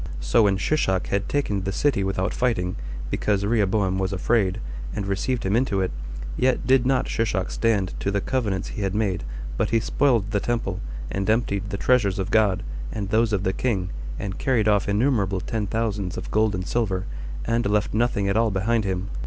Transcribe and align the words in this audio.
So 0.19 0.41
when 0.41 0.57
Shishak 0.57 1.09
had 1.09 1.29
taken 1.29 1.61
the 1.61 1.71
city 1.71 2.03
without 2.03 2.33
fighting, 2.33 2.75
because 3.11 3.45
Rehoboam 3.45 3.99
was 3.99 4.11
afraid, 4.11 4.59
and 4.95 5.05
received 5.05 5.43
him 5.45 5.55
into 5.55 5.79
it, 5.79 5.91
yet 6.35 6.65
did 6.65 6.87
not 6.87 7.07
Shishak 7.07 7.51
stand 7.51 7.93
to 7.99 8.09
the 8.09 8.19
covenants 8.19 8.69
he 8.69 8.81
had 8.81 8.95
made, 8.95 9.23
but 9.57 9.69
he 9.69 9.79
spoiled 9.79 10.31
the 10.31 10.39
temple, 10.39 10.79
and 11.11 11.29
emptied 11.29 11.69
the 11.69 11.77
treasures 11.77 12.17
of 12.17 12.31
God, 12.31 12.63
and 12.91 13.09
those 13.09 13.31
of 13.31 13.43
the 13.43 13.53
king, 13.53 13.91
and 14.17 14.39
carried 14.39 14.67
off 14.67 14.89
innumerable 14.89 15.39
ten 15.39 15.67
thousands 15.67 16.17
of 16.17 16.31
gold 16.31 16.55
and 16.55 16.65
silver, 16.65 17.05
and 17.45 17.67
left 17.67 17.93
nothing 17.93 18.27
at 18.27 18.35
all 18.35 18.49
behind 18.49 18.85
him. 18.85 19.07